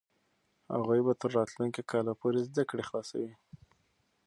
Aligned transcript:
هغوی 0.73 0.99
به 1.05 1.13
تر 1.21 1.29
راتلونکي 1.37 1.81
کاله 1.91 2.13
پورې 2.21 2.39
زده 2.47 2.63
کړې 2.69 2.83
خلاصوي. 2.89 3.33